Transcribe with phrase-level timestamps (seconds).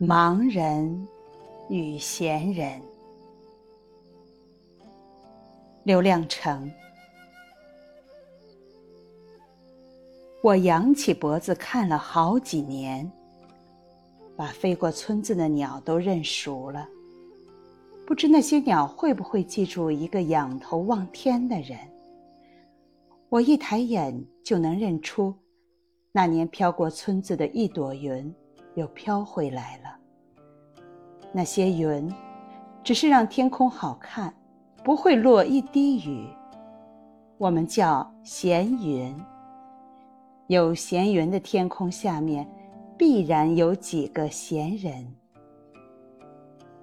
[0.00, 1.06] 盲人
[1.68, 2.80] 与闲人。
[5.82, 6.72] 刘亮程，
[10.42, 13.12] 我仰起脖子看了好几年，
[14.38, 16.88] 把飞过村子的鸟都认熟了。
[18.06, 21.78] 不知那些鸟会不会记住一个仰头望天的人？
[23.28, 25.34] 我一抬眼就能认出，
[26.10, 28.34] 那年飘过村子的一朵云。
[28.76, 29.89] 又飘回来了。
[31.32, 32.12] 那些云，
[32.82, 34.34] 只是让天空好看，
[34.82, 36.26] 不会落一滴雨。
[37.38, 39.14] 我们叫闲云。
[40.48, 42.46] 有闲云的天空下面，
[42.98, 45.06] 必然有几个闲人。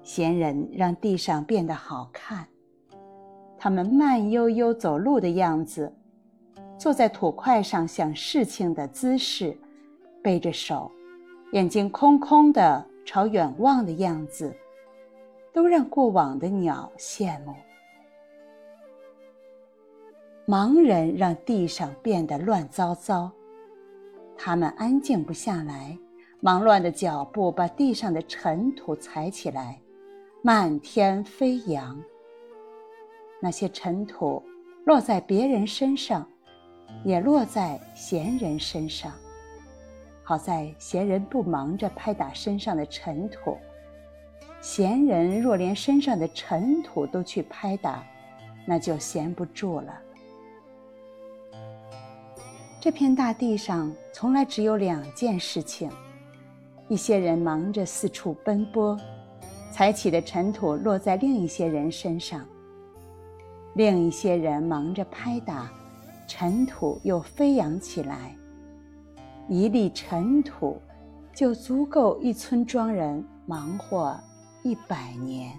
[0.02, 2.48] 闲人让地上变得好看。
[3.58, 5.94] 他们慢悠悠走路的样子，
[6.78, 9.58] 坐在土块上想事情的姿势，
[10.24, 10.90] 背着手。
[11.52, 14.54] 眼睛空空的朝远望的样子，
[15.54, 17.56] 都让过往的鸟羡慕。
[20.46, 23.32] 盲人让地上变得乱糟糟，
[24.38, 25.98] 他们安静不下来，
[26.42, 29.80] 忙乱的脚步把地上的尘土踩起来，
[30.42, 31.98] 漫天飞扬。
[33.42, 34.44] 那些尘土
[34.84, 36.30] 落在别人身上，
[37.06, 39.14] 也落在闲人身上。
[40.30, 43.58] 好在闲人不忙着拍打身上的尘土，
[44.60, 48.04] 闲人若连身上的尘土都去拍打，
[48.66, 49.98] 那就闲不住了。
[52.82, 55.90] 这片大地上从来只有两件事情：
[56.90, 59.00] 一些人忙着四处奔波，
[59.72, 62.42] 踩起的尘土落在另一些人身上；
[63.76, 65.72] 另一些人忙着拍打，
[66.28, 68.36] 尘土又飞扬起来。
[69.50, 70.82] 一粒尘土
[71.34, 74.20] 就足够一村庄人忙活
[74.62, 75.54] 一百年。